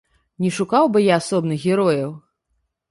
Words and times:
Не 0.45 0.49
шукаў 0.57 0.89
бы 0.95 1.03
я 1.07 1.21
асобных 1.21 1.69
герояў. 1.71 2.11